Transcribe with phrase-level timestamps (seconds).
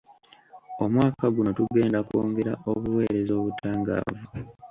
[0.83, 4.17] Omwaka guno tugenda kwongera obuweereza obutangaavu.